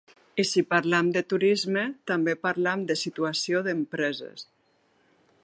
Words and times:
I 0.43 0.43
si 0.51 0.61
parlam 0.69 1.11
de 1.17 1.21
turisme, 1.33 1.83
també 2.13 2.35
parlam 2.47 2.87
de 2.93 2.99
situació 3.03 3.63
d’empreses. 3.69 4.49